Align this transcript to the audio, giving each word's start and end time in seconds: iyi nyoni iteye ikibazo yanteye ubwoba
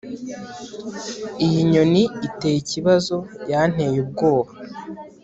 iyi 1.45 1.59
nyoni 1.71 2.03
iteye 2.27 2.57
ikibazo 2.63 3.15
yanteye 3.51 3.97
ubwoba 4.05 4.51